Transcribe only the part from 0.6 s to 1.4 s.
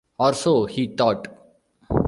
he thought.